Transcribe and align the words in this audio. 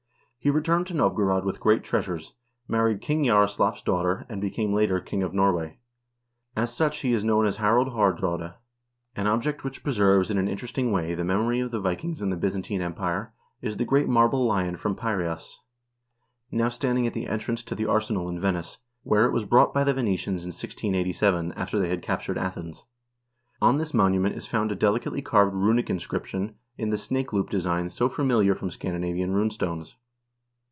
He 0.43 0.49
returned 0.49 0.87
to 0.87 0.95
Novgorod 0.95 1.45
with 1.45 1.59
great 1.59 1.83
treasures, 1.83 2.33
married 2.67 2.99
King 2.99 3.23
Jaroslaf's 3.23 3.83
daughter, 3.83 4.25
and 4.27 4.41
became 4.41 4.73
later 4.73 4.99
king 4.99 5.21
of 5.21 5.35
Norway. 5.35 5.77
As 6.55 6.73
such 6.73 7.01
he 7.01 7.13
is 7.13 7.23
known 7.23 7.45
as 7.45 7.57
Harald 7.57 7.89
Haardraade. 7.89 8.55
An 9.15 9.27
object 9.27 9.63
which 9.63 9.83
pre 9.83 9.93
serves 9.93 10.31
in 10.31 10.39
an 10.39 10.47
interesting 10.47 10.91
way 10.91 11.13
the 11.13 11.23
memory 11.23 11.59
of 11.59 11.69
the 11.69 11.79
Vikings 11.79 12.23
in 12.23 12.31
the 12.31 12.35
Byzantine 12.35 12.81
Empire 12.81 13.35
is 13.61 13.77
the 13.77 13.85
great 13.85 14.09
marble 14.09 14.43
lion 14.43 14.75
from 14.75 14.95
Piraeus, 14.95 15.59
now 16.49 16.69
standing 16.69 17.05
at 17.05 17.13
the 17.13 17.27
entrance 17.27 17.61
to 17.61 17.75
the 17.75 17.85
arsenal 17.85 18.27
in 18.27 18.39
Venice, 18.39 18.79
where 19.03 19.27
it 19.27 19.33
was 19.33 19.45
brought 19.45 19.75
by 19.75 19.83
the 19.83 19.93
Venetians 19.93 20.41
in 20.43 20.47
1687, 20.47 21.51
after 21.51 21.77
they 21.77 21.89
had 21.89 22.01
captured 22.01 22.39
Athens. 22.39 22.85
On 23.61 23.77
this 23.77 23.91
monu 23.91 24.19
ment 24.19 24.35
is 24.35 24.47
found 24.47 24.71
a 24.71 24.75
delicately 24.75 25.21
carved 25.21 25.53
runic 25.53 25.87
inscription 25.91 26.55
in 26.79 26.89
the 26.89 26.97
snake 26.97 27.31
loop 27.31 27.51
design 27.51 27.89
so 27.89 28.09
familiar 28.09 28.55
from 28.55 28.71
Scan 28.71 28.93
dinavian 28.99 29.35
rune 29.35 29.51
stones. 29.51 29.93